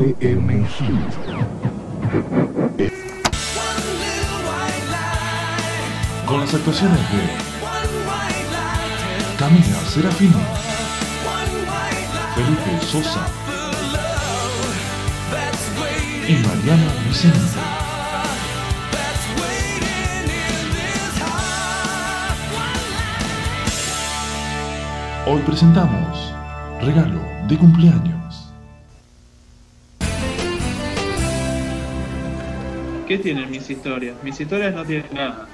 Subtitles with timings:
[0.00, 0.64] FM.
[6.24, 7.26] Con las actuaciones de
[9.36, 10.38] Camila Serafino,
[12.36, 13.26] Felipe Sosa
[16.28, 17.38] y Mariana Vicente.
[25.26, 26.32] Hoy presentamos
[26.80, 28.17] Regalo de cumpleaños.
[33.08, 34.22] ¿Qué tienen mis historias?
[34.22, 35.46] Mis historias no tienen nada.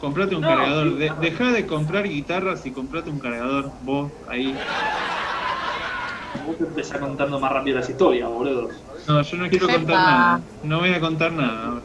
[0.00, 0.96] Comprate un No, cargador.
[0.96, 3.70] De- deja de comprar guitarras y comprate un cargador.
[3.82, 4.56] Vos, ahí.
[6.46, 8.68] Vos te empezás contando más rápido las historias, boludo.
[9.06, 9.74] No, yo no quiero Epa.
[9.76, 10.40] contar nada.
[10.64, 11.80] No voy a contar nada ahora.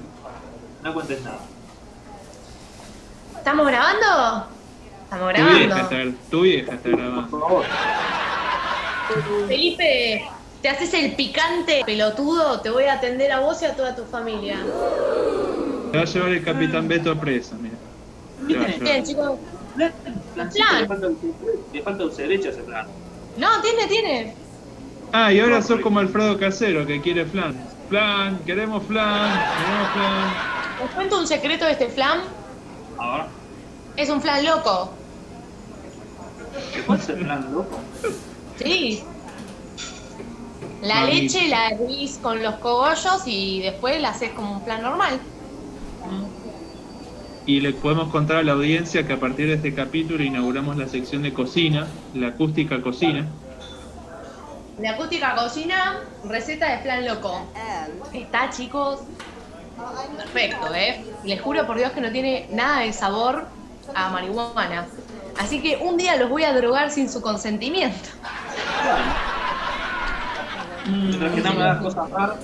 [0.83, 1.37] No cuentes nada.
[3.37, 4.47] ¿Estamos grabando?
[5.03, 5.95] Estamos Tu vieja grabando.
[5.97, 7.39] está, tu vieja está Por grabando.
[7.39, 7.65] favor.
[9.47, 10.27] Felipe,
[10.63, 12.61] ¿te haces el picante pelotudo?
[12.61, 14.57] Te voy a atender a vos y a toda tu familia.
[15.91, 17.35] Te va a llevar el capitán Beto mira.
[17.35, 18.79] A llevar.
[18.79, 19.33] Bien, chicos.
[19.75, 19.91] Le
[20.87, 21.09] falta,
[21.73, 22.87] le falta dulce de leche a ese plan.
[23.37, 24.35] No, tiene, tiene.
[25.11, 27.55] Ah, y ahora sos como Alfredo Casero que quiere flan.
[27.89, 30.33] Flan, queremos flan, queremos flan.
[30.85, 32.21] ¿Os cuento un secreto de este flan?
[32.97, 33.27] Ahora,
[33.97, 34.91] Es un flan loco.
[36.73, 37.79] ¿qué pasa el plan, loco?
[38.57, 39.03] Sí.
[40.83, 45.17] La leche la hervís con los cogollos y después la haces como un flan normal.
[47.45, 50.87] Y le podemos contar a la audiencia que a partir de este capítulo inauguramos la
[50.87, 53.27] sección de cocina, la acústica cocina.
[54.79, 57.47] La acústica cocina, receta de flan loco.
[58.13, 58.99] Está, chicos,
[60.17, 61.05] perfecto, ¿eh?
[61.23, 63.47] Les juro por Dios que no tiene nada de sabor
[63.95, 64.87] a marihuana.
[65.39, 68.09] Así que un día los voy a drogar sin su consentimiento.
[68.81, 70.72] Mientras que no me das
[71.81, 72.37] cosas raras.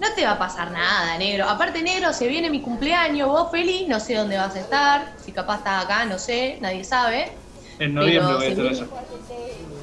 [0.00, 1.48] No te va a pasar nada, negro.
[1.48, 5.12] Aparte, negro, se viene mi cumpleaños, vos feliz, no sé dónde vas a estar.
[5.24, 7.32] Si capaz estás acá, no sé, nadie sabe.
[7.80, 8.90] En noviembre voy a estar si allá.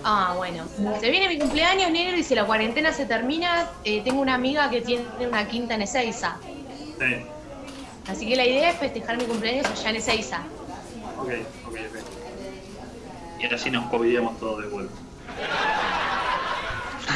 [0.05, 0.63] Ah, bueno.
[0.99, 4.69] Se viene mi cumpleaños, negro, y si la cuarentena se termina, eh, tengo una amiga
[4.69, 6.37] que tiene una quinta en Ezeiza.
[6.99, 7.25] Sí.
[8.07, 10.41] Así que la idea es festejar mi cumpleaños allá en Ezeiza.
[11.19, 11.29] Ok,
[11.67, 13.41] ok, ok.
[13.41, 14.95] Y así nos covidemos todos de vuelta.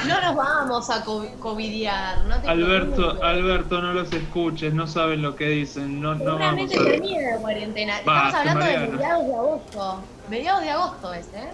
[0.07, 3.23] No nos vamos a co- covidiar, no te Alberto, preocupes.
[3.23, 6.83] Alberto, no los escuches, no saben lo que dicen, no, no vamos a...
[6.83, 7.97] termine la cuarentena.
[7.99, 10.03] Estamos hablando de mediados de agosto.
[10.29, 11.49] Mediados de agosto es, ¿eh?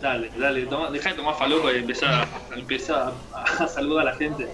[0.00, 4.12] Dale, dale, toma, dejá de tomar falopa y empezar, a- empezar a, a saludar a
[4.12, 4.48] la gente.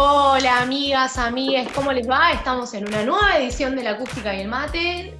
[0.00, 2.30] Hola amigas, amigues, ¿cómo les va?
[2.30, 5.12] Estamos en una nueva edición de la acústica y el mate,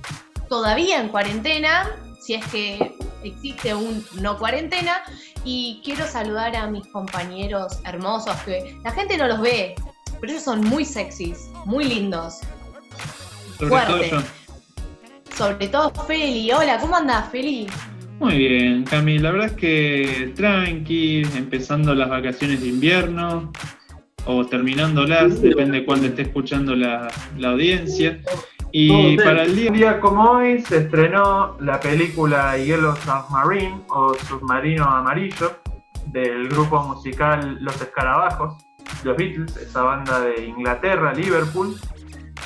[0.48, 1.90] todavía en cuarentena,
[2.20, 2.94] si es que
[3.24, 5.02] existe un no cuarentena,
[5.42, 9.74] y quiero saludar a mis compañeros hermosos, que la gente no los ve,
[10.20, 12.38] pero ellos son muy sexys, muy lindos,
[13.58, 14.22] Sobre todo yo.
[15.36, 16.52] sobre todo Feli.
[16.52, 17.66] Hola, ¿cómo andás, Feli?
[18.20, 23.50] Muy bien, Cami, la verdad es que tranqui, empezando las vacaciones de invierno
[24.28, 27.08] o terminándolas, depende de cuándo esté escuchando la,
[27.38, 28.20] la audiencia.
[28.72, 34.84] Y para el día, día como hoy se estrenó la película Yellow Submarine o Submarino
[34.84, 35.56] Amarillo
[36.08, 38.62] del grupo musical Los Escarabajos,
[39.02, 41.74] los Beatles, esa banda de Inglaterra, Liverpool,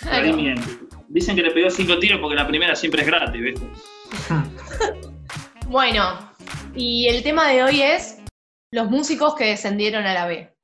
[0.00, 0.78] Clarín miente.
[1.08, 3.66] Dicen que le pegó cinco tiros porque la primera siempre es gratis, ¿viste?
[5.68, 6.32] Bueno,
[6.76, 8.18] y el tema de hoy es
[8.70, 10.54] los músicos que descendieron a la B.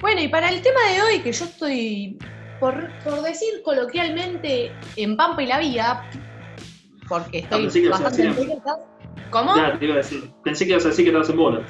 [0.00, 2.18] Bueno, y para el tema de hoy, que yo estoy,
[2.60, 6.02] por, por decir coloquialmente, en Pampa y la Vía,
[7.08, 8.62] porque Ah, estoy que ibas a bastante en-.
[9.30, 9.54] ¿Cómo?
[9.54, 10.30] Claro, te iba a decir.
[10.44, 11.60] Pensé que ibas a decir que estabas en bola.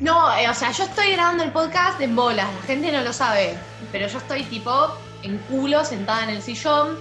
[0.00, 3.12] No, eh, o sea, yo estoy grabando el podcast en bolas, la gente no lo
[3.12, 3.54] sabe,
[3.92, 4.72] pero yo estoy tipo
[5.22, 6.96] en culo, sentada en el sillón,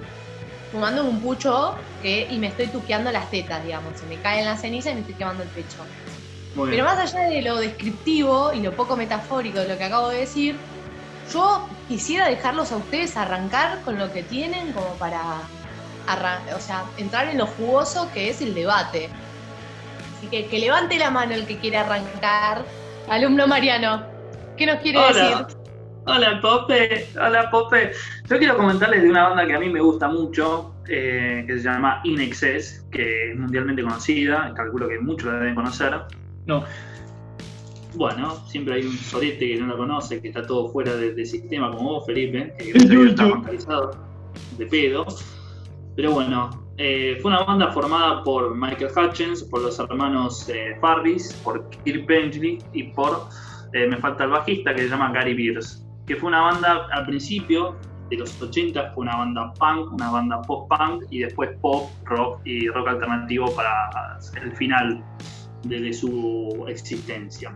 [0.71, 4.59] fumando un pucho que, y me estoy tuqueando las tetas, digamos, se me caen las
[4.59, 5.77] cenizas y me estoy quemando el pecho.
[6.55, 6.85] Muy Pero bien.
[6.85, 10.57] más allá de lo descriptivo y lo poco metafórico de lo que acabo de decir,
[11.31, 15.41] yo quisiera dejarlos a ustedes arrancar con lo que tienen como para
[16.55, 19.09] o sea, entrar en lo jugoso que es el debate.
[20.17, 22.63] Así que que levante la mano el que quiere arrancar.
[23.09, 24.03] Alumno Mariano,
[24.57, 25.07] ¿qué nos quiere Hola.
[25.07, 25.57] decir?
[26.05, 27.07] Hola, Pope.
[27.19, 27.91] Hola, Pope.
[28.27, 31.63] Yo quiero comentarles de una banda que a mí me gusta mucho, eh, que se
[31.63, 34.51] llama In Excess, que es mundialmente conocida.
[34.55, 35.93] Calculo que muchos la deben conocer.
[36.45, 36.63] No.
[37.95, 41.25] Bueno, siempre hay un sorete que no la conoce, que está todo fuera de- del
[41.25, 42.71] sistema, como vos, Felipe, que
[43.09, 43.91] está mentalizado
[44.57, 45.05] de pedo.
[45.95, 51.33] Pero bueno, eh, fue una banda formada por Michael Hutchins, por los hermanos eh, Farris,
[51.43, 53.27] por Kirk Bentley y por
[53.73, 57.05] eh, me falta el bajista que se llama Gary Beers, que fue una banda al
[57.05, 57.75] principio
[58.09, 62.39] de los 80, fue una banda punk, una banda pop punk y después pop, rock
[62.45, 65.03] y rock alternativo para el final
[65.63, 67.55] de, de su existencia.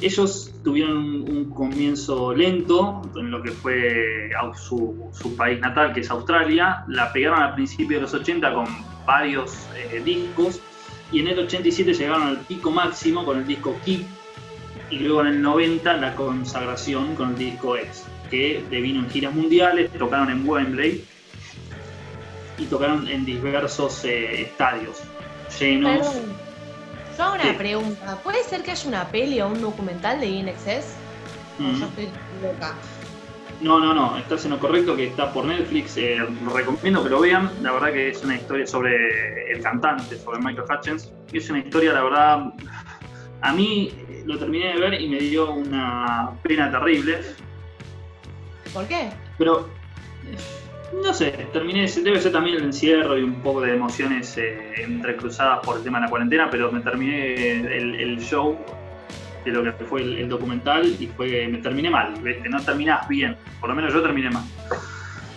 [0.00, 0.96] Ellos tuvieron
[1.28, 6.84] un, comienzo lento en lo que fue su, su país natal, que es Australia.
[6.86, 8.66] La pegaron al principio de los 80 con
[9.04, 10.60] varios eh, discos
[11.10, 14.02] y en el 87 llegaron al pico máximo con el disco Keep
[14.90, 19.34] y luego en el 90 la consagración con el disco X, que devino en giras
[19.34, 21.04] mundiales, tocaron en Wembley
[22.58, 25.02] y tocaron en diversos eh, estadios
[25.58, 26.06] llenos.
[27.18, 27.52] Yo hago una Sí.
[27.58, 28.16] pregunta.
[28.22, 30.94] ¿Puede ser que haya una peli o un documental de INXS?
[31.58, 31.74] ¿O Mm.
[31.80, 32.08] yo estoy
[32.40, 32.74] loca?
[33.60, 37.10] No, no, no, estás en lo correcto que está por Netflix, eh, lo recomiendo que
[37.10, 41.50] lo vean, la verdad que es una historia sobre el cantante, sobre Michael Hutchins, es
[41.50, 42.38] una historia, la verdad,
[43.42, 43.92] a mí
[44.26, 47.18] lo terminé de ver y me dio una pena terrible,
[48.72, 49.10] ¿Por qué?
[49.38, 49.68] pero
[50.92, 55.60] no sé, terminé, debe ser también el encierro y un poco de emociones eh, entrecruzadas
[55.64, 58.58] por el tema de la cuarentena, pero me terminé el, el show
[59.44, 62.48] de lo que fue el, el documental y fue me terminé mal, ¿viste?
[62.48, 64.44] no terminás bien, por lo menos yo terminé mal.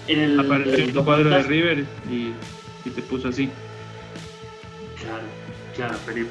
[0.08, 2.34] En el, Apareció el cuadro de River y,
[2.86, 3.50] y te puso así.
[5.00, 5.24] Claro,
[5.76, 6.30] claro, Felipe.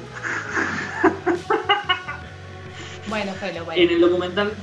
[3.11, 3.81] Bueno, Felo, bueno.
[3.81, 4.53] En el documental,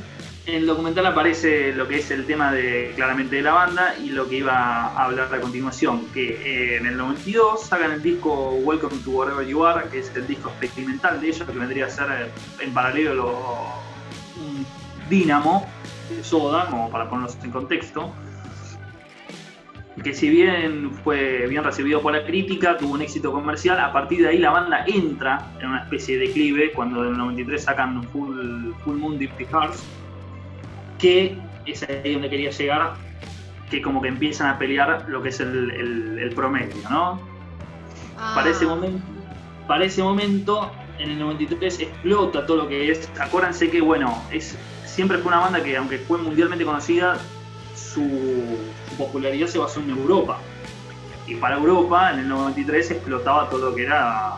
[0.48, 4.08] en el documental aparece lo que es el tema de claramente de la banda y
[4.08, 4.54] lo que iba
[4.86, 9.46] a hablar a continuación, que eh, en el 92 sacan el disco Welcome to Wherever
[9.46, 12.72] You Are, que es el disco experimental de ellos, que vendría a ser eh, en
[12.72, 13.66] paralelo lo-
[14.40, 14.64] un
[15.10, 15.66] dínamo
[16.22, 18.14] soda, como para ponerlos en contexto.
[20.02, 24.22] Que si bien fue bien recibido por la crítica, tuvo un éxito comercial, a partir
[24.22, 28.02] de ahí la banda entra en una especie de declive cuando en el 93 sacan
[28.04, 29.82] Full, Full Moon Deep Hearts,
[30.98, 32.94] que es ahí donde quería llegar,
[33.70, 37.20] que como que empiezan a pelear lo que es el, el- el promedio, ¿no?
[38.16, 39.02] Ah, Para ese momento,
[39.66, 43.08] para ese momento, en el 93 explota todo lo que es.
[43.20, 47.18] Acuérdense que, bueno, es, siempre fue una banda que, aunque fue mundialmente conocida,
[47.76, 50.38] su, su popularidad se basó en Europa.
[51.26, 54.36] Y para Europa, en el 93 explotaba todo lo que era,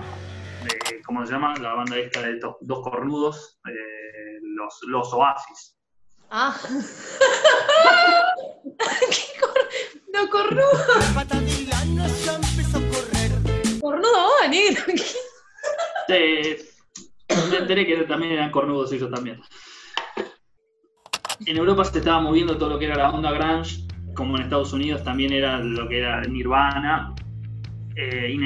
[0.64, 1.54] eh, ¿cómo se llama?
[1.58, 5.76] La banda esta de estos dos cornudos, eh, los, los Oasis.
[6.30, 6.56] Ah.
[9.10, 9.58] ¿Qué cor...
[10.14, 10.70] No, cornudo.
[13.80, 14.82] Cornudo, oh, negro.
[16.06, 16.56] Sí,
[17.50, 19.40] me enteré que también eran cornudos ellos también.
[21.46, 24.72] En Europa se estaba moviendo todo lo que era la onda grunge, como en Estados
[24.72, 27.14] Unidos también era lo que era Nirvana,
[27.96, 28.36] eh,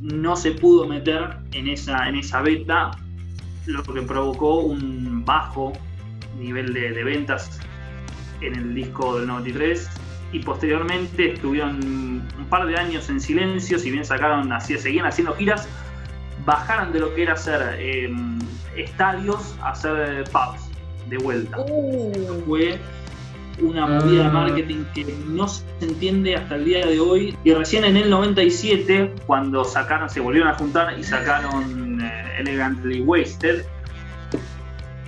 [0.00, 2.92] no se pudo meter en esa, en esa beta,
[3.66, 5.72] lo que provocó un bajo
[6.38, 7.58] nivel de, de ventas
[8.40, 9.88] en el disco del 93
[10.32, 15.34] y posteriormente estuvieron un par de años en silencio, si bien sacaron, así, seguían haciendo
[15.34, 15.68] giras,
[16.44, 18.12] bajaron de lo que era hacer eh,
[18.76, 20.68] estadios a hacer pubs
[21.08, 21.58] de vuelta.
[21.60, 22.78] Uh, Fue
[23.60, 24.32] una movida de Ah.
[24.32, 27.36] marketing que no se entiende hasta el día de hoy.
[27.44, 33.00] Y recién en el 97, cuando sacaron, se volvieron a juntar y sacaron eh, Elegantly
[33.00, 33.64] Wasted,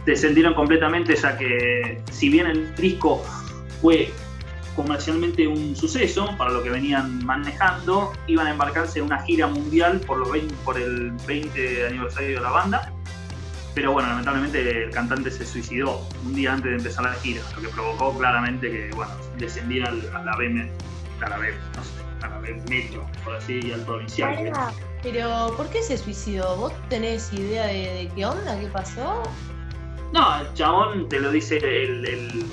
[0.09, 3.23] descendieron completamente, ya que si bien el disco
[3.83, 4.11] fue
[4.75, 10.01] comercialmente un suceso para lo que venían manejando, iban a embarcarse en una gira mundial
[10.01, 12.93] por, los 20 por el 20 aniversario de la banda.
[13.75, 17.63] Pero bueno, lamentablemente el cantante se suicidó un día antes de empezar la gira, lo
[17.63, 20.71] que provocó claramente que bueno, descendiera a la B,
[21.21, 24.53] a la B, no sé, metro, por así, y al provincial.
[25.03, 26.57] pero ¿por qué se suicidó?
[26.57, 28.59] ¿Vos tenés idea de, de qué onda?
[28.59, 29.23] ¿Qué pasó?
[30.13, 32.45] No, el chabón te lo dice el, el-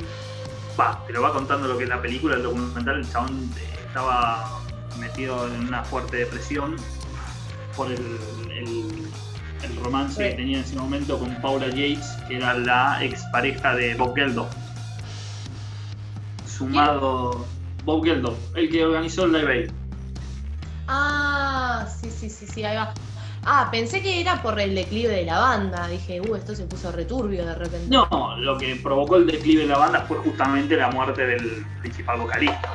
[0.80, 3.00] Va, te lo va contando lo que es la película, el documental.
[3.00, 3.50] El chabón
[3.86, 4.60] estaba
[5.00, 6.76] metido en una fuerte depresión
[7.78, 7.96] por el,
[8.58, 9.08] el-
[9.64, 13.96] el romance que tenía en ese momento con Paula Yates, que era la expareja de
[13.96, 14.50] Bob Geldof.
[16.46, 17.46] Sumado.
[17.84, 19.72] Bob Geldof, el que organizó el Live Aid.
[20.88, 22.94] Ah, sí, sí, sí, sí, ahí va.
[23.46, 25.88] Ah, pensé que era por el declive de la banda.
[25.88, 27.88] Dije, uh, esto se puso returbio de repente.
[27.90, 32.20] No, lo que provocó el declive de la banda fue justamente la muerte del principal
[32.20, 32.74] vocalista.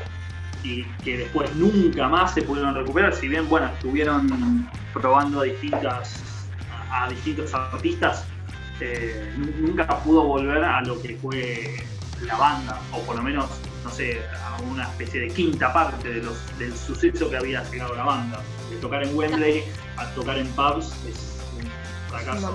[0.63, 6.23] Y que después nunca más se pudieron recuperar, si bien, bueno, estuvieron probando a distintas
[6.93, 8.25] a distintos artistas,
[8.81, 11.77] eh, nu- nunca pudo volver a lo que fue
[12.23, 13.47] la banda, o por lo menos,
[13.85, 17.95] no sé, a una especie de quinta parte de los, del suceso que había llegado
[17.95, 18.43] la banda.
[18.71, 19.65] De tocar en Wembley
[19.97, 22.55] a tocar en pubs es un fracaso.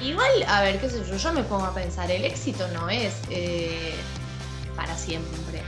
[0.00, 3.14] Igual, a ver, qué sé yo, yo me pongo a pensar, el éxito no es
[3.30, 3.94] eh,
[4.74, 5.62] para siempre,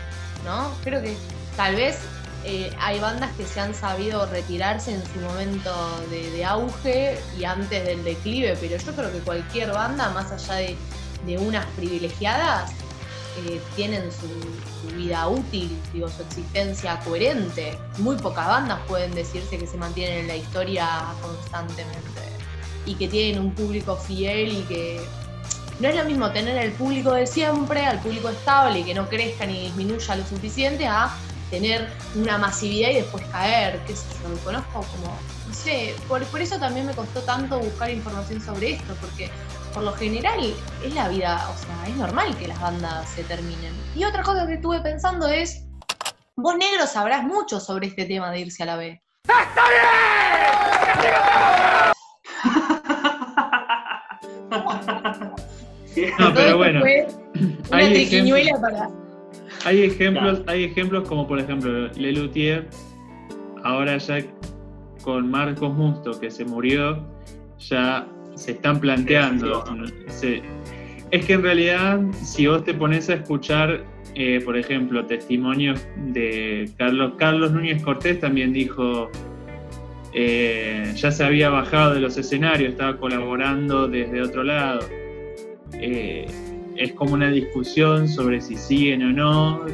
[0.45, 0.71] ¿no?
[0.85, 1.17] Creo que
[1.57, 1.99] tal vez
[2.45, 5.73] eh, hay bandas que se han sabido retirarse en su momento
[6.11, 10.55] de, de auge y antes del declive, pero yo creo que cualquier banda, más allá
[10.57, 10.77] de,
[11.25, 12.73] de unas privilegiadas,
[13.37, 14.27] eh, tienen su,
[14.95, 17.79] vida útil, digo, su existencia coherente.
[17.99, 20.89] Muy pocas bandas pueden decirse que se mantienen en la historia
[21.23, 22.23] constantemente
[22.87, 25.01] y que tienen un público fiel y que
[25.79, 29.09] no es lo mismo tener el público de siempre, al público estable y que no
[29.09, 31.15] crezca ni disminuya lo suficiente a
[31.51, 35.17] tener una masividad y después caer, qué sé yo, lo conozco como,
[35.47, 39.31] no sé, por, por eso también me costó tanto buscar información sobre esto, porque
[39.73, 40.39] por lo general
[40.85, 43.73] es la vida, o sea, es normal que las bandas se terminen.
[43.95, 45.67] Y otra cosa que estuve pensando es,
[46.37, 49.03] vos negro sabrás mucho sobre este tema de irse a la B.
[56.19, 58.89] No, Todo pero esto bueno, una hay triquiñuela para...
[59.65, 62.69] hay ejemplos, hay ejemplos como por ejemplo Lelutier,
[63.65, 64.19] ahora ya
[65.03, 67.05] con Marcos Musto que se murió,
[67.59, 68.07] ya
[68.39, 69.65] se están planteando.
[70.09, 70.43] se-
[71.11, 76.71] es que en realidad, si vos te pones a escuchar, eh, por ejemplo, testimonios de
[76.77, 79.11] Carlos, Carlos Núñez Cortés también dijo,
[80.13, 84.81] eh, ya se había bajado de los escenarios, estaba colaborando desde otro lado.
[85.75, 86.27] Eh,
[86.77, 89.67] es como una discusión sobre si siguen o no,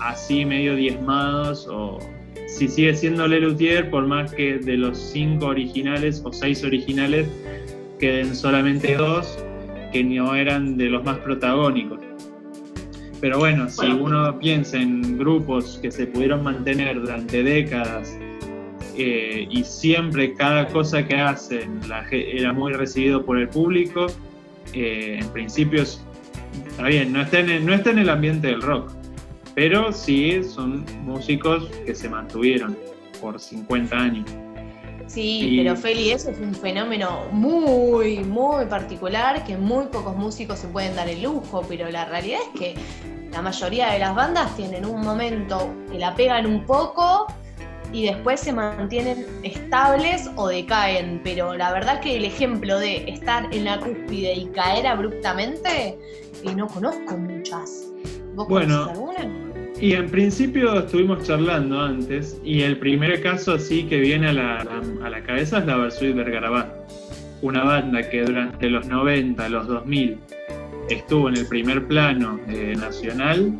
[0.00, 1.98] así medio diezmados, o
[2.46, 7.26] si sigue siendo Lelutier, por más que de los cinco originales o seis originales
[8.02, 9.38] queden solamente dos
[9.92, 12.00] que no eran de los más protagónicos.
[13.20, 18.18] Pero bueno, si uno piensa en grupos que se pudieron mantener durante décadas
[18.96, 24.08] eh, y siempre cada cosa que hacen la era muy recibido por el público,
[24.72, 26.04] eh, en principio es-
[26.66, 28.90] está bien, no está, en el, no está en el ambiente del rock,
[29.54, 32.76] pero sí son músicos que se mantuvieron
[33.20, 34.28] por 50 años.
[35.12, 40.58] Sí, Y- pero Feli, eso es un fenómeno muy, muy particular que muy pocos músicos
[40.60, 42.74] se pueden dar el lujo, pero la realidad es que
[43.30, 47.26] la mayoría de las bandas tienen un momento que la pegan un poco
[47.92, 53.54] y después se mantienen estables o decaen, pero la verdad que el ejemplo de estar
[53.54, 55.98] en la cúspide y caer abruptamente,
[56.42, 57.88] eh, no conozco muchas.
[58.34, 59.41] ¿Vos Bueno, alguna?
[59.82, 64.66] Y en principio estuvimos charlando antes, y el primer caso así que viene a la,
[65.04, 66.72] a la cabeza es la Versuit Vergarabat,
[67.42, 70.18] una banda que durante los 90, los 2000
[70.88, 73.52] estuvo en el primer plano eh, nacional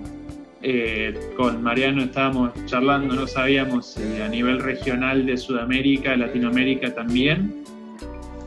[0.64, 7.64] eh, con Mariano estábamos charlando, no sabíamos si a nivel regional de Sudamérica, Latinoamérica también.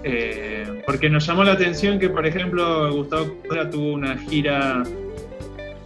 [0.04, 4.84] Eh, porque nos llamó la atención que, por ejemplo, Gustavo Cordera tuvo una gira,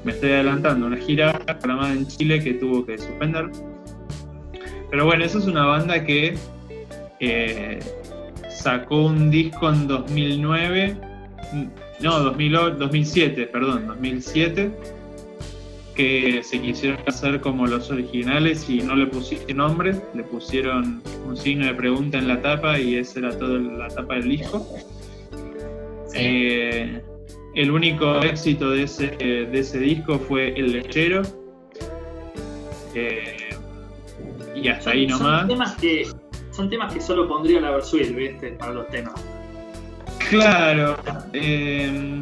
[0.04, 3.50] me estoy adelantando, una gira programada en Chile que tuvo que suspender.
[4.90, 6.36] Pero bueno, eso es una banda que
[7.20, 7.80] eh,
[8.50, 10.98] sacó un disco en 2009,
[12.02, 14.72] no, 2008, 2007, perdón, 2007,
[15.96, 21.36] que se quisieron hacer como los originales y no le pusieron nombre, le pusieron un
[21.36, 24.66] signo de pregunta en la tapa y esa era toda la tapa del disco.
[26.14, 27.02] Eh,
[27.56, 31.22] el único éxito de ese, de ese disco fue El Lechero.
[32.96, 33.50] Eh,
[34.56, 35.48] y hasta ahí Son nomás.
[35.48, 36.08] temas que,
[36.52, 38.52] son temas que solo pondría la Versuit, ¿viste?
[38.54, 39.14] Para los temas.
[40.30, 40.98] Claro,
[41.34, 42.22] eh,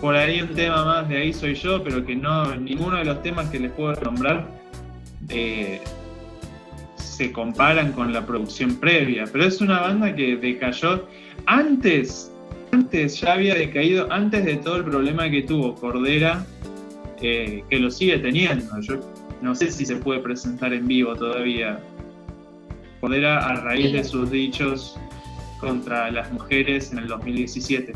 [0.00, 3.22] por ahí un tema más de ahí soy yo, pero que no, ninguno de los
[3.22, 4.46] temas que les puedo nombrar
[5.28, 5.80] eh,
[6.96, 9.24] se comparan con la producción previa.
[9.30, 11.06] Pero es una banda que decayó
[11.46, 12.32] antes,
[12.80, 16.44] antes ya había decaído, antes de todo el problema que tuvo Cordera,
[17.22, 18.78] eh, que lo sigue teniendo.
[18.82, 19.00] Yo
[19.40, 21.80] no sé si se puede presentar en vivo todavía.
[23.00, 24.98] Cordera a raíz de sus dichos
[25.60, 27.94] contra las mujeres en el 2017.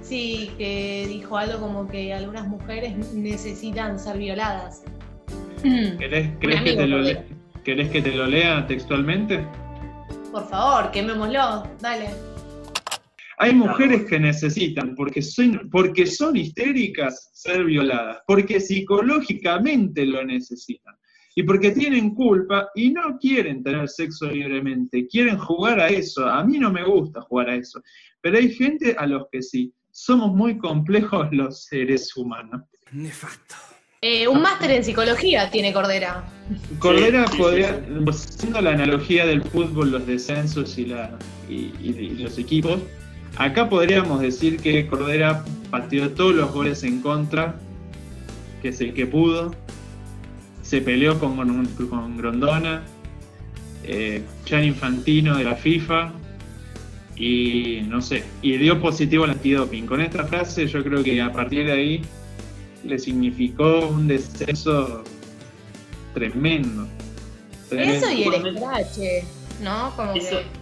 [0.00, 4.82] Sí, que dijo algo como que algunas mujeres necesitan ser violadas.
[5.62, 7.20] ¿Querés, querés que, amigo, te lo Cordera.
[7.28, 9.44] le- querés que te lo lea textualmente?
[10.32, 12.08] Por favor, quemémoslo, dale.
[13.42, 20.94] Hay mujeres que necesitan, porque son, porque son histéricas, ser violadas, porque psicológicamente lo necesitan,
[21.34, 26.26] y porque tienen culpa y no quieren tener sexo libremente, quieren jugar a eso.
[26.28, 27.80] A mí no me gusta jugar a eso,
[28.20, 29.72] pero hay gente a los que sí.
[29.90, 32.62] Somos muy complejos los seres humanos.
[32.92, 33.54] Nefasto.
[34.02, 36.24] Eh, un máster en psicología tiene Cordera.
[36.78, 41.96] Cordera sí, sí, podría, haciendo la analogía del fútbol, los descensos y, la, y, y-
[41.98, 42.80] y los equipos,
[43.36, 47.56] acá podríamos decir que Cordera pateó todos los goles en contra,
[48.62, 49.54] que es el que pudo,
[50.62, 52.82] se peleó con, con Grondona,
[53.84, 56.12] eh, Gian Infantino de la FIFA
[57.16, 59.86] y no sé, y dio positivo al antidoping.
[59.86, 62.02] Con esta frase yo creo que a partir de ahí
[62.84, 65.04] le significó un descenso
[66.14, 66.86] tremendo.
[67.68, 68.06] tremendo.
[68.06, 69.24] Eso y el escrache,
[69.62, 69.92] ¿no?
[69.96, 70.59] Como Eso, que.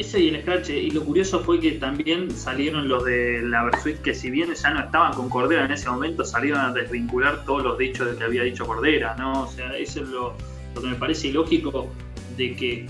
[0.00, 0.70] Ese y el Scratch.
[0.70, 4.70] Y lo curioso fue que también salieron los de la Versuit, que si bien ya
[4.70, 8.24] no estaban con Cordera en ese momento, salieron a desvincular todos los dichos de que
[8.24, 9.44] había dicho Cordera, ¿no?
[9.44, 10.34] O sea, eso es lo,
[10.74, 11.88] lo que me parece ilógico
[12.36, 12.86] de que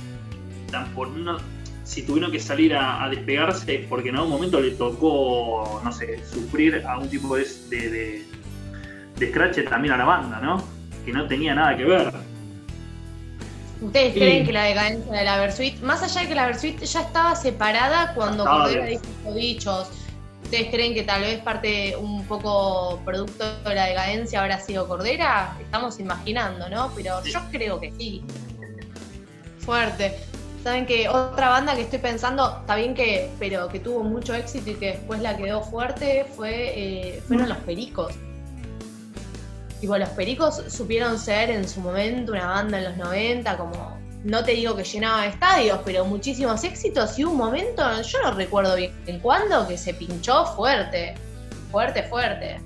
[0.94, 1.08] por
[1.82, 5.90] si tuvieron que salir a, a despegarse es porque en algún momento le tocó, no
[5.90, 8.24] sé, sufrir a un tipo de, de, de,
[9.18, 10.62] de Scratch también a la banda, ¿no?
[11.04, 12.29] Que no tenía nada que ver.
[13.80, 14.20] ¿Ustedes Sí.
[14.20, 17.34] creen que la decadencia de la Versuit, más allá de que la Versuit ya estaba
[17.34, 19.02] separada cuando Cordera dijo
[19.34, 19.88] dichos,
[20.44, 25.56] ¿ustedes creen que tal vez parte un poco producto de la decadencia habrá sido Cordera?
[25.60, 26.92] Estamos imaginando, ¿no?
[26.94, 28.22] Pero yo creo que sí.
[29.60, 30.14] Fuerte.
[30.62, 34.70] Saben que otra banda que estoy pensando, está bien que, pero que tuvo mucho éxito
[34.70, 38.12] y que después la quedó fuerte, fue, eh, fueron los Pericos.
[39.80, 44.44] Tipo, los Pericos supieron ser en su momento una banda en los 90, como, no
[44.44, 48.92] te digo que llenaba estadios, pero muchísimos éxitos y un momento, yo no recuerdo bien
[49.06, 51.14] en cuándo, que se pinchó fuerte,
[51.70, 52.60] fuerte, fuerte.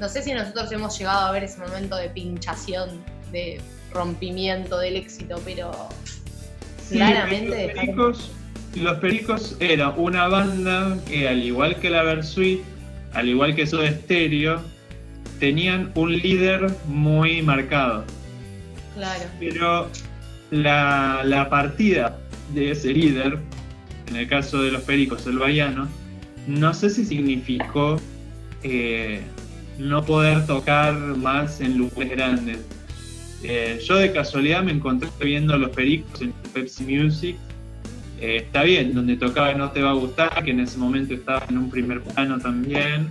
[0.00, 3.60] No sé si nosotros hemos llegado a ver ese momento de pinchación, de
[3.92, 5.70] rompimiento del éxito, pero
[6.90, 8.30] Sí, claramente los pericos,
[8.74, 12.62] los Pericos era una banda que al igual que la Versuit,
[13.12, 14.60] al igual que Soda Stereo,
[15.40, 18.04] tenían un líder muy marcado.
[18.94, 19.24] Claro.
[19.40, 19.90] Pero
[20.50, 22.18] la, la partida
[22.54, 23.38] de ese líder,
[24.08, 25.88] en el caso de los Pericos, el Baiano,
[26.46, 28.00] no sé si significó
[28.62, 29.22] eh,
[29.78, 32.58] no poder tocar más en lugares grandes.
[33.42, 37.36] Eh, yo de casualidad me encontré viendo a los Pericos en Pepsi Music.
[38.20, 41.46] Eh, está bien, donde tocaba No Te Va a Gustar, que en ese momento estaba
[41.48, 43.10] en un primer plano también.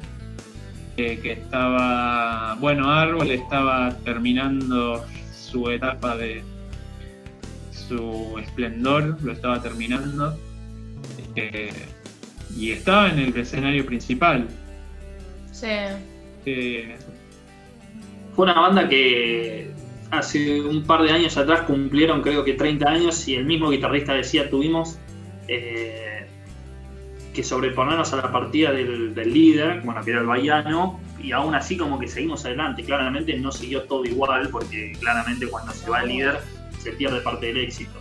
[1.00, 6.44] Eh, que estaba, bueno, Árbol estaba terminando su etapa de
[7.72, 10.38] su esplendor, lo estaba terminando.
[11.36, 11.72] eh,
[12.58, 14.48] y estaba en el escenario principal.
[15.52, 15.68] Sí.
[16.46, 16.96] Eh,
[18.36, 19.72] Fue una banda que
[20.12, 24.14] hace un par de años atrás cumplieron creo que 30 años y el mismo guitarrista
[24.14, 24.98] decía tuvimos
[25.48, 26.19] eh,
[27.34, 31.54] que sobreponernos a la partida del, del líder, bueno, que era el Baiano, y aún
[31.54, 32.84] así como que seguimos adelante.
[32.84, 36.40] Claramente no siguió todo igual, porque claramente cuando se va el líder
[36.80, 38.00] se pierde parte del éxito.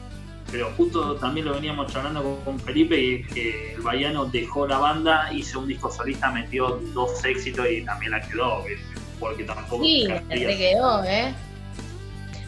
[0.50, 4.66] Pero justo también lo veníamos charlando con, con Felipe, y es que el Baiano dejó
[4.66, 8.64] la banda, hizo un disco solista, metió dos éxitos y también la quedó,
[9.20, 9.84] porque tampoco...
[9.84, 11.34] Sí, se se le quedó, ¿eh?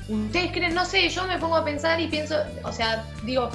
[0.08, 3.50] Ustedes creen, no sé, yo me pongo a pensar y pienso, o sea, digo,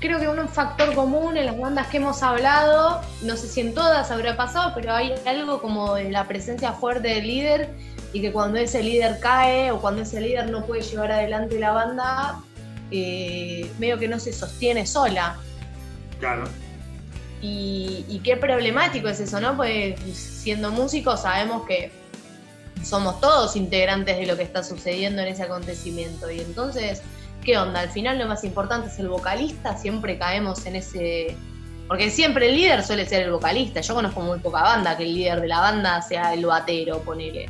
[0.00, 3.74] creo que un factor común en las bandas que hemos hablado, no sé si en
[3.74, 7.70] todas habrá pasado, pero hay algo como de la presencia fuerte del líder
[8.12, 11.72] y que cuando ese líder cae o cuando ese líder no puede llevar adelante la
[11.72, 12.40] banda,
[12.90, 15.36] eh, medio que no se sostiene sola.
[16.20, 16.44] Claro.
[17.40, 19.56] Y, y qué problemático es eso, ¿no?
[19.56, 21.92] Pues siendo músicos sabemos que
[22.82, 26.30] somos todos integrantes de lo que está sucediendo en ese acontecimiento.
[26.30, 27.02] Y entonces,
[27.44, 27.80] ¿qué onda?
[27.80, 31.36] Al final lo más importante es el vocalista, siempre caemos en ese...
[31.86, 33.80] Porque siempre el líder suele ser el vocalista.
[33.80, 37.48] Yo conozco muy poca banda que el líder de la banda sea el batero, ponele.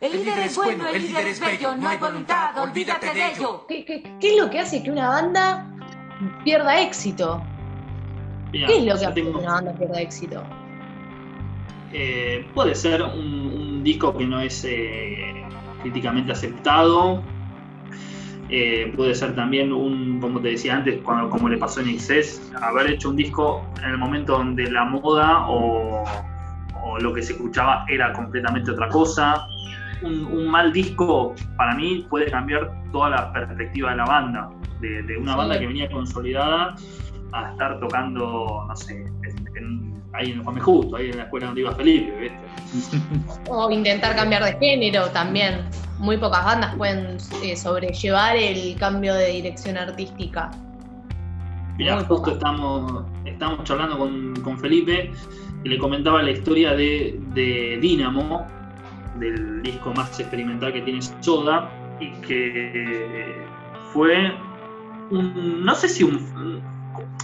[0.00, 3.66] El líder es bueno, el líder es bello, no hay voluntad, olvídate de ello.
[3.68, 5.66] ¿Qué, qué, qué es lo que hace que una banda
[6.44, 7.42] pierda éxito?
[8.52, 10.42] Mira, ¿Qué es lo que hace que una banda pierda éxito?
[11.92, 15.44] Eh, puede ser un, un disco que no es eh,
[15.82, 17.22] críticamente aceptado.
[18.52, 22.50] Eh, puede ser también un, como te decía antes, cuando, como le pasó en Excess,
[22.60, 26.02] haber hecho un disco en el momento donde la moda o,
[26.82, 29.46] o lo que se escuchaba era completamente otra cosa.
[30.02, 35.02] Un, un mal disco para mí puede cambiar toda la perspectiva de la banda, de,
[35.04, 35.38] de una Sí.
[35.38, 36.74] banda que venía consolidada
[37.32, 40.58] a estar tocando, no sé, en- en- ahí en el Juan.
[40.58, 42.38] Justo, ahí en la escuela donde iba Felipe, ¿viste?
[43.48, 45.64] O intentar cambiar de género también.
[45.98, 50.50] Muy pocas bandas pueden eh, sobrellevar el cambio de dirección artística.
[51.78, 55.10] Muy justo estamos, estamos charlando con, con Felipe
[55.64, 58.46] y le comentaba la historia de, de Dynamo,
[59.16, 63.44] del disco más experimental que tiene Soda, y que
[63.92, 64.32] fue
[65.10, 66.62] un, no sé si un,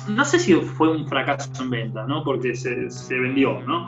[0.09, 2.23] no sé si fue un fracaso en venta, ¿no?
[2.25, 3.87] Porque se, se vendió, ¿no?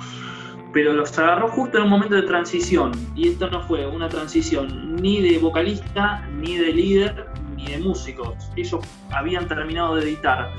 [0.73, 4.97] Pero los agarró justo en un momento de transición, y esto no fue una transición
[4.97, 7.27] ni de vocalista, ni de líder,
[7.57, 8.35] ni de músicos.
[8.57, 10.51] Ellos habían terminado de editar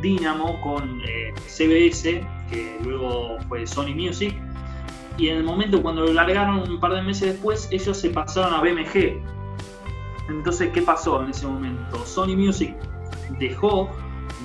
[0.00, 4.34] Dynamo con eh, CBS, que luego fue Sony Music,
[5.18, 8.54] y en el momento cuando lo largaron un par de meses después, ellos se pasaron
[8.54, 9.20] a BMG.
[10.28, 12.06] Entonces, ¿qué pasó en ese momento?
[12.06, 12.74] Sony Music
[13.38, 13.90] dejó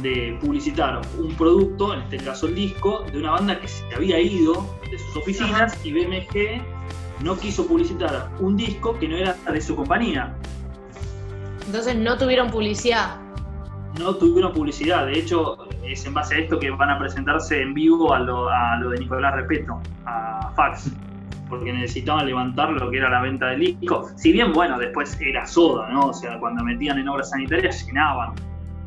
[0.01, 4.19] de publicitar un producto, en este caso el disco, de una banda que se había
[4.19, 6.61] ido de sus oficinas y BMG
[7.23, 10.35] no quiso publicitar un disco que no era de su compañía.
[11.65, 13.17] Entonces no tuvieron publicidad.
[13.99, 15.05] no tuvieron publicidad.
[15.07, 18.49] De hecho, es en base a esto que van a presentarse en vivo a lo,
[18.49, 20.91] a lo de Nicolás Repeto, a Fax,
[21.49, 24.09] porque necesitaban levantar lo que era la venta del disco.
[24.15, 26.07] Si bien, bueno, después era soda, ¿no?
[26.07, 28.33] O sea, cuando metían en obras sanitarias llenaban.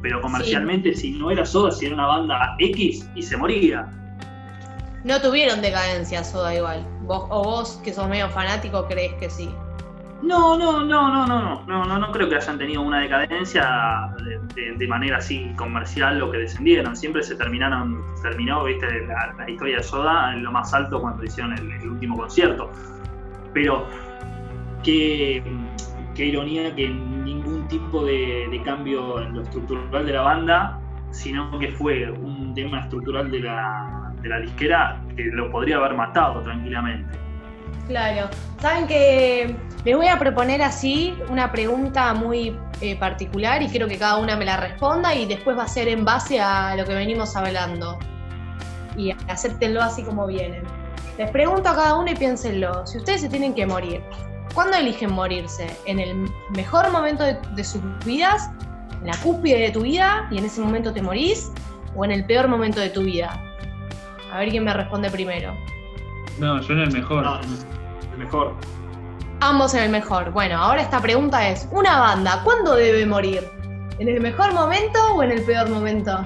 [0.02, 3.88] Pero comercialmente, si no era soda, si era una banda X y se moría.
[5.06, 6.84] No tuvieron decadencia Soda igual.
[7.02, 9.54] Vos, o vos, que sos medio fanático, crees que sí.
[10.20, 14.12] No, no, no, no, no, no, no, no, no creo que hayan tenido una decadencia
[14.76, 16.96] de, manera así comercial o que descendieron.
[16.96, 21.22] Siempre se terminaron, terminó, viste, la, la historia de Soda en lo más alto cuando
[21.22, 22.72] hicieron el, último concierto.
[23.54, 23.86] Pero
[24.82, 25.40] qué,
[26.16, 30.80] ironía que ningún tipo de cambio en lo estructural de la banda,
[31.12, 35.94] sino que fue un tema estructural de la, de la disquera que lo podría haber
[35.94, 37.16] matado tranquilamente.
[37.88, 38.28] Claro.
[38.60, 43.98] Saben que les voy a proponer así una pregunta muy eh, particular y quiero que
[43.98, 46.94] cada una me la responda y después va a ser en base a lo que
[46.94, 47.98] venimos hablando.
[48.96, 50.64] Y acéptenlo así como vienen.
[51.18, 52.86] Les pregunto a cada uno y piénsenlo.
[52.86, 54.02] Si ustedes se tienen que morir,
[54.54, 55.68] ¿cuándo eligen morirse?
[55.86, 58.50] ¿En el mejor momento de, de sus vidas?
[59.00, 61.52] ¿En la cúspide de tu vida y en ese momento te morís?
[61.94, 63.45] ¿O en el peor momento de tu vida?
[64.36, 65.56] A ver quién me responde primero.
[66.38, 67.24] No, yo en el mejor.
[67.24, 68.54] No, el mejor.
[69.40, 70.30] Ambos en el mejor.
[70.30, 73.42] Bueno, ahora esta pregunta es, ¿una banda cuándo debe morir?
[73.98, 76.22] ¿En el mejor momento o en el peor momento?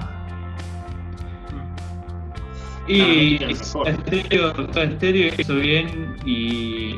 [2.85, 6.97] Y Stereo, Soda Stereo hizo bien y,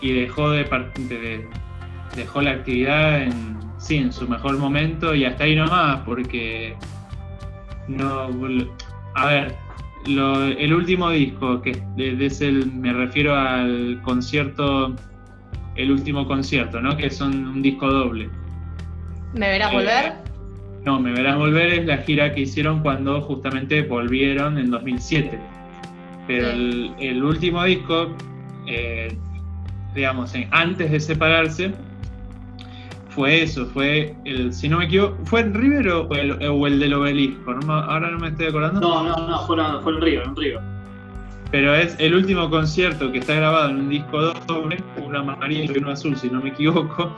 [0.00, 0.62] y dejó de,
[1.08, 1.48] de-
[2.14, 6.76] dejó la actividad en sí en su mejor momento y hasta ahí nomás porque
[7.88, 8.28] no
[9.14, 9.56] a ver
[10.06, 14.94] lo- el último disco que es- es el me refiero al concierto
[15.76, 18.28] el último concierto no que son un disco doble
[19.34, 20.12] ¿Me verás Eh, volver?
[20.84, 25.38] no, Me Verás Volver es la gira que hicieron cuando justamente volvieron en 2007.
[26.26, 28.14] Pero el, el último disco
[28.66, 29.16] eh,
[29.94, 31.72] digamos, en- antes de separarse,
[33.14, 36.78] fue eso, fue el, si no me equivoco, ¿fue en River o el, o el
[36.80, 37.54] del obelisco?
[37.54, 38.80] No ahora no me estoy acordando.
[38.80, 40.60] No, no, no, fue, en- fue en Río, en Río.
[41.50, 45.78] Pero es el último concierto que está grabado en un disco doble, uno amarillo y
[45.78, 47.14] uno azul, si no me equivoco.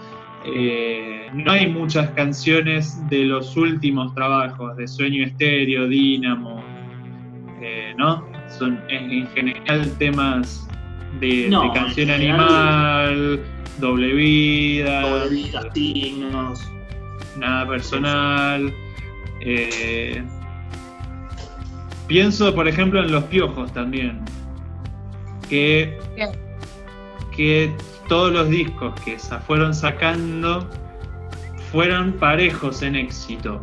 [0.47, 6.63] Eh, no hay muchas canciones de los últimos trabajos, de Sueño Estéreo, Dínamo,
[7.63, 8.27] eh, ¿no?
[8.59, 10.69] Son en, en general temas
[11.21, 13.41] de, No, de en canción general- animal,
[13.79, 16.61] doble vida, día, signos.
[17.37, 18.73] nada personal.
[19.41, 20.23] eh,
[22.07, 24.21] pienso, por ejemplo, en los piojos también.
[25.49, 25.99] Que,
[27.37, 27.73] que
[28.09, 30.69] todos los discos que se fueron sacando
[31.71, 33.61] fueron parejos en éxito.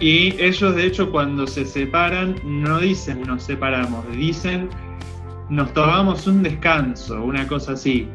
[0.00, 4.68] Y ellos, de hecho, cuando se separan, no dicen nos separamos, dicen
[5.52, 8.08] nos tomamos un descanso, una cosa así.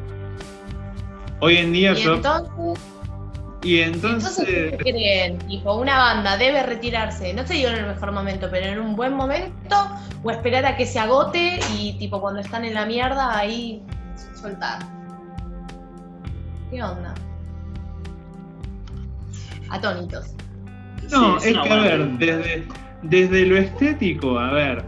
[1.40, 2.14] Hoy en día Y yo.
[2.16, 2.52] entonces,
[3.62, 4.70] Y entonces, entonces.
[4.82, 5.38] ¿qué creen?
[5.46, 8.96] Tipo, una banda debe retirarse, no te digo en el mejor momento, pero en un
[8.96, 9.76] buen momento,
[10.24, 13.82] o esperar a que se agote y tipo cuando están en la mierda ahí
[14.34, 14.80] soltar.
[16.72, 17.14] ¿Qué onda?
[19.70, 20.34] Atónitos.
[21.10, 22.66] No, Sí, es que a ver, desde,
[23.02, 24.84] desde lo estético, a ver,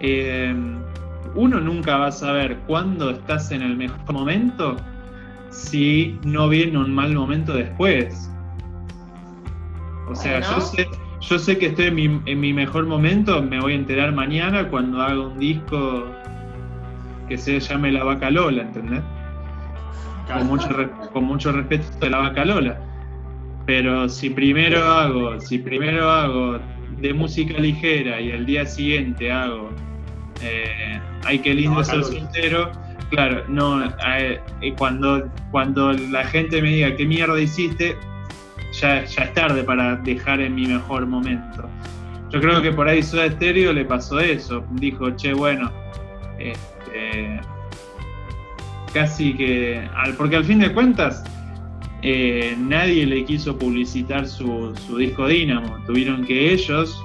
[0.00, 0.54] eh,
[1.34, 4.76] uno nunca va a saber cuándo estás en el mejor momento
[5.50, 8.30] si no viene un mal momento después.
[10.08, 10.54] O sea, Bueno.
[10.54, 10.88] yo sé,
[11.20, 14.68] yo sé que estoy en mi, en mi mejor momento, me voy a enterar mañana
[14.68, 16.06] cuando haga un disco
[17.28, 19.02] que se llame La Vaca Lola, ¿entendés?
[20.32, 20.68] con mucho,
[21.12, 22.80] con mucho respeto de la vaca Lola.
[23.64, 26.58] Pero si primero hago, si primero hago
[26.98, 29.70] de música ligera y al día siguiente hago
[30.42, 31.84] eh, ay qué lindo Lola.
[32.02, 32.72] soltero,
[33.10, 37.96] claro, no, eh, eh, cuando, cuando la gente me diga qué mierda hiciste,
[38.80, 41.68] ya, ya es tarde para dejar en mi mejor momento.
[42.30, 44.64] Yo creo que por ahí Soda Stereo le pasó eso.
[44.72, 45.70] Dijo, che, bueno,
[46.38, 47.40] este,
[48.92, 49.88] casi que.
[49.94, 51.22] al- Porque al fin de cuentas,
[52.02, 55.76] eh, nadie le quiso publicitar su, su disco Dínamo.
[55.86, 57.00] Tuvieron que ellos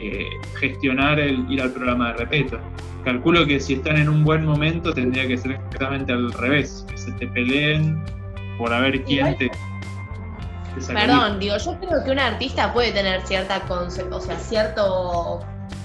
[0.00, 2.58] eh, gestionar el ir al programa de repeto.
[3.04, 6.96] Calculo que si están en un buen momento tendría que ser exactamente al revés, que
[6.98, 8.02] se te peleen
[8.58, 13.22] por a ver quién te, te Perdón, digo, yo creo que un artista puede tener
[13.26, 15.40] cierta o sea, cierto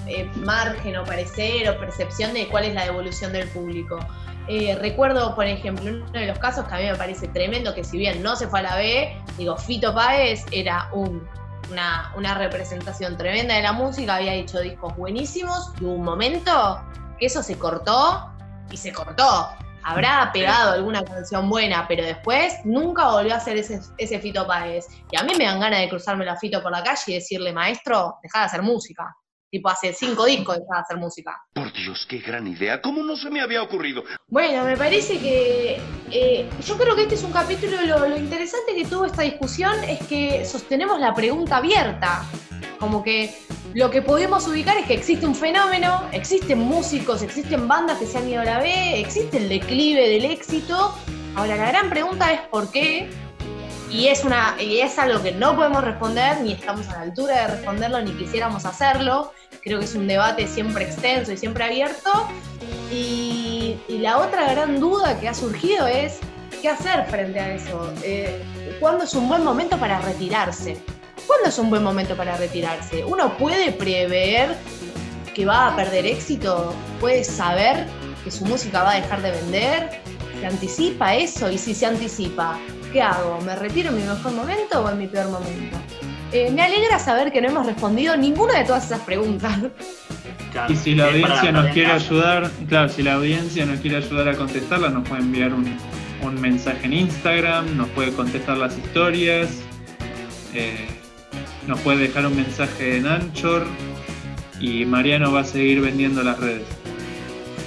[0.06, 3.98] eh, margen o parecer o percepción de cuál es la devolución del público.
[4.46, 7.82] Eh, recuerdo, por ejemplo, uno de los casos que a mí me parece tremendo, que
[7.82, 11.26] si bien no se fue a la B, digo, Fito Páez era un-
[11.70, 16.84] una, una representación tremenda de la música, había hecho discos buenísimos, y hubo un momento
[17.18, 18.30] que eso se cortó
[18.70, 19.48] y se cortó.
[19.82, 24.86] Habrá pegado alguna canción buena, pero después nunca volvió a hacer ese, ese Fito Páez.
[25.10, 27.52] Y a mí me dan ganas de cruzarme la Fito por la calle y decirle,
[27.52, 29.14] maestro, deja de hacer música.
[29.54, 31.30] Tipo, hace cinco discos de hacer música.
[31.52, 32.82] Por Dios, qué gran idea.
[32.82, 34.02] ¿Cómo no se me había ocurrido?
[34.26, 38.74] Bueno, me parece que eh, yo creo que este es un capítulo, lo, lo interesante
[38.74, 42.24] que tuvo esta discusión es que sostenemos la pregunta abierta,
[42.80, 43.32] como que
[43.74, 48.18] lo que podemos ubicar es que existe un fenómeno, existen músicos, existen bandas que se
[48.18, 50.96] han ido a la B, existe el declive del éxito.
[51.36, 53.08] Ahora la gran pregunta es por qué,
[53.94, 57.42] y es, una, y es algo que no podemos responder, ni estamos a la altura
[57.42, 59.32] de responderlo, ni quisiéramos hacerlo.
[59.62, 62.10] Creo que es un debate siempre extenso y siempre abierto.
[62.90, 66.18] Y, la otra gran duda que ha surgido es
[66.60, 67.92] qué hacer frente a eso.
[68.02, 68.42] Eh,
[68.80, 70.76] ¿Cuándo es un buen momento para retirarse?
[71.28, 73.04] ¿Cuándo es un buen momento para retirarse?
[73.04, 74.56] ¿Uno puede prever
[75.34, 76.74] que va a perder éxito?
[77.00, 77.86] ¿Puede saber
[78.24, 80.02] que su música va a dejar de vender?
[80.40, 81.50] ¿Se anticipa eso?
[81.50, 82.58] Y si se anticipa,
[82.94, 83.40] ¿qué hago?
[83.40, 85.76] ¿Me retiro en mi mejor momento o en mi peor momento?
[86.30, 89.52] Eh, me alegra saber que no hemos respondido ninguna de todas esas preguntas.
[90.52, 94.28] Claro, Y si la audiencia nos quiere ayudar, claro, si la audiencia nos quiere ayudar
[94.28, 95.76] a contestarla, nos puede enviar un,
[96.22, 99.48] un mensaje en Instagram, nos puede contestar las historias,
[100.54, 100.86] eh,
[101.66, 103.66] nos puede dejar un mensaje en Anchor
[104.60, 106.62] y Mariano va a seguir vendiendo las redes.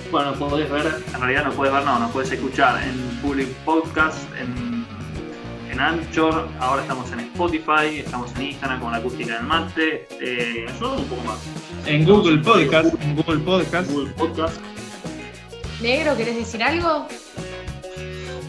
[0.09, 4.23] Bueno, podés ver, en realidad no puedes ver, no, nos puedes escuchar en Public Podcast,
[4.39, 4.66] en,
[5.69, 10.65] en Anchor, ahora estamos en Spotify, estamos en Instagram con la acústica del mate, eh,
[10.79, 11.39] yo un poco más.
[11.85, 14.57] En Google Podcast, en Google Podcast, Google Podcast.
[15.81, 17.07] Negro, ¿querés decir algo?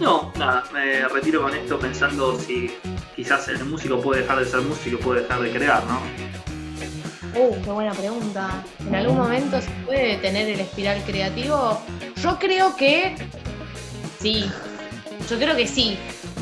[0.01, 2.71] No, nada, me retiro con esto pensando si
[3.17, 6.01] quizás el músico puede dejar de ser músico y puede dejar de crear, ¿no?
[7.35, 8.65] Uh, qué buena pregunta.
[8.87, 11.81] ¿En algún momento se puede tener el espiral creativo?
[12.23, 13.17] Yo creo que
[14.21, 14.51] sí.
[15.29, 15.99] Yo creo que sí.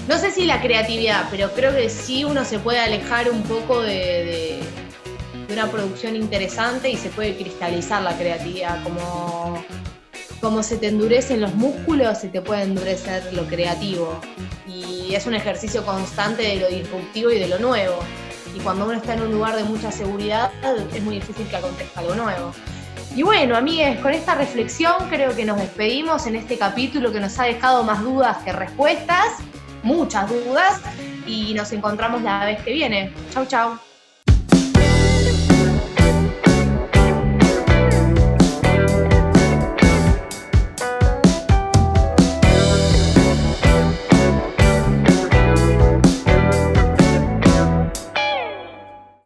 [0.08, 3.82] No sé si la creatividad, pero creo que sí uno se puede alejar un poco
[3.82, 4.60] de,
[5.50, 8.82] una producción interesante y se puede cristalizar la creatividad.
[8.84, 9.64] Como,
[10.40, 14.20] como se te endurecen los músculos, se te puede endurecer lo creativo.
[14.68, 17.98] Y es un ejercicio constante de lo disruptivo y de lo nuevo.
[18.54, 20.52] Y cuando uno está en un lugar de mucha seguridad,
[20.94, 22.52] es muy difícil que acontezca algo nuevo.
[23.16, 27.38] Y bueno, amigues, con esta reflexión creo que nos despedimos en este capítulo que nos
[27.40, 29.38] ha dejado más dudas que respuestas,
[29.82, 30.80] muchas dudas,
[31.26, 33.12] y nos encontramos la vez que viene.
[33.32, 33.85] Chau, chau.